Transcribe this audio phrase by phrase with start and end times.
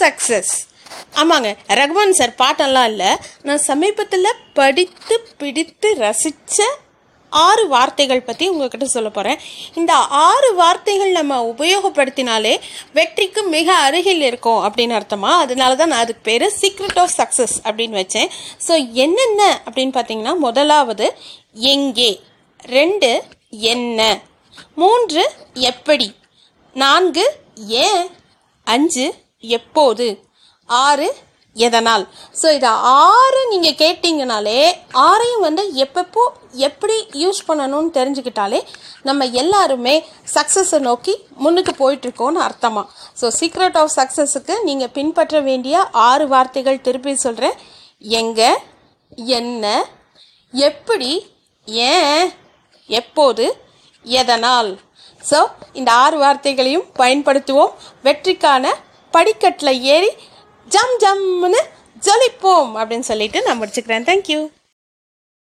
[0.00, 0.52] Success
[1.20, 3.10] ஆமாங்க Rahman sir பாட்டெல்லாம் இல்லை.
[3.46, 6.58] நான் சமீபத்தில் படித்து பிடித்து ரசித்த
[7.32, 9.38] ஆறு வார்த்தைகள் பற்றி உங்ககிட்ட சொல்ல போகிறேன்
[9.74, 9.92] இந்த
[10.26, 12.52] ஆறு வார்த்தைகள் நம்ம உபயோகப்படுத்தினாலே
[12.98, 15.30] வெற்றிக்கு மிக அருகில் இருக்கும் அப்படின்னு அர்த்தமா?
[15.44, 18.28] அதனால தான் நான் அதுக்கு பேர் சீக்ரெட் ஆஃப் சக்ஸஸ் அப்படின்னு வச்சேன்.
[18.66, 18.72] ஸோ
[19.04, 21.08] என்னென்ன அப்படின்னு பார்த்தீங்கன்னா முதலாவது
[21.74, 22.10] எங்கே?
[22.60, 23.10] ரெண்டு
[23.74, 24.00] என்ன?
[24.74, 25.24] மூன்று
[25.70, 26.08] எப்படி?
[26.76, 27.26] நான்கு
[27.86, 28.04] ஏன்?
[28.66, 29.06] அஞ்சு
[29.42, 30.06] எப்போது?
[30.68, 31.08] ஆறு
[31.56, 32.04] எதனால்?
[32.42, 34.60] ஸோ இதை ஆறு நீங்கள் கேட்டிங்கனாலே
[35.08, 36.22] ஆறையும் வந்து எப்பப்போ
[36.68, 38.60] எப்படி யூஸ் பண்ணணும்னு தெரிஞ்சுக்கிட்டாலே
[39.02, 39.94] நம்ம எல்லாருமே
[40.34, 42.86] சக்ஸஸை நோக்கி முன்னுக்கு போயிட்டுருக்கோன்னு அர்த்தமாக
[43.20, 47.58] ஸோ சீக்ரெட் ஆஃப் சக்ஸஸுக்கு நீங்கள் பின்பற்ற வேண்டிய ஆறு வார்த்தைகள் திருப்பி சொல்கிறேன்
[48.02, 48.50] எங்கே
[49.36, 49.84] என்ன
[50.54, 51.12] எப்படி
[51.90, 52.30] ஏன்
[52.88, 53.44] எப்போது
[54.04, 54.70] எதனால்?
[55.22, 55.38] ஸோ
[55.72, 57.74] இந்த ஆறு வார்த்தைகளையும் பயன்படுத்துவோம்.
[58.04, 58.64] வெற்றிக்கான
[59.16, 60.10] படிக்கட்டில் ஏறி
[60.74, 61.60] ஜம் ஜம்னு
[62.06, 64.06] ஜொலிப்போம் அப்படின்னு சொல்லிட்டு நான் முடிச்சுக்கிறேன்.
[64.10, 64.40] தேங்க்யூ